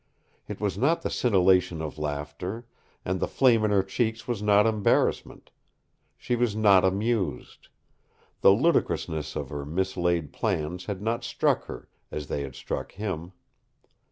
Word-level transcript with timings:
It 0.47 0.59
was 0.59 0.79
not 0.79 1.03
the 1.03 1.11
scintillation 1.11 1.79
of 1.79 1.99
laughter, 1.99 2.65
and 3.05 3.19
the 3.19 3.27
flame 3.27 3.63
in 3.63 3.69
her 3.69 3.83
cheeks 3.83 4.27
was 4.27 4.41
not 4.41 4.65
embarrassment. 4.65 5.51
She 6.17 6.35
was 6.35 6.55
not 6.55 6.83
amused. 6.83 7.67
The 8.41 8.49
ludicrousness 8.49 9.35
of 9.35 9.49
her 9.49 9.63
mislaid 9.63 10.33
plans 10.33 10.85
had 10.85 11.03
not 11.03 11.23
struck 11.23 11.65
her 11.65 11.87
as 12.09 12.25
they 12.25 12.41
had 12.41 12.55
struck 12.55 12.93
him. 12.93 13.33